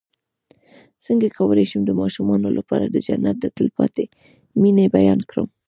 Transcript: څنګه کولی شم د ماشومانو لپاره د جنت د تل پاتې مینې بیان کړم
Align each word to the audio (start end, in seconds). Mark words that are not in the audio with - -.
څنګه 1.05 1.27
کولی 1.37 1.65
شم 1.71 1.81
د 1.87 1.91
ماشومانو 2.01 2.49
لپاره 2.57 2.85
د 2.87 2.97
جنت 3.07 3.35
د 3.41 3.45
تل 3.55 3.67
پاتې 3.77 4.03
مینې 4.61 4.85
بیان 4.97 5.19
کړم 5.29 5.47